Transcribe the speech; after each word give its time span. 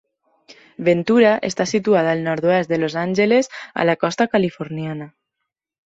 Ventura 0.87 1.33
està 1.51 1.67
situada 1.73 2.15
al 2.19 2.25
nord-oest 2.29 2.73
de 2.73 2.81
Los 2.83 2.99
Angeles 3.05 3.53
a 3.83 3.89
la 3.91 3.99
costa 4.07 4.31
californiana. 4.37 5.15